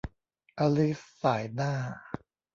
[0.59, 1.73] อลิซส่ายหน้า